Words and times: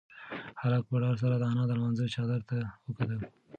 هلک 0.61 0.83
په 0.89 0.95
ډار 1.01 1.15
سره 1.23 1.35
د 1.37 1.43
انا 1.51 1.63
د 1.67 1.71
لمانځه 1.77 2.05
چادر 2.15 2.41
ته 2.49 2.57
وکتل. 2.87 3.19